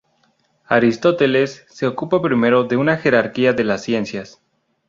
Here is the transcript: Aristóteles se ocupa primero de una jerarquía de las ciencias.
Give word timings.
Aristóteles 0.65 1.63
se 1.69 1.85
ocupa 1.85 2.23
primero 2.23 2.63
de 2.63 2.75
una 2.75 2.97
jerarquía 2.97 3.53
de 3.53 3.63
las 3.65 3.83
ciencias. 3.83 4.41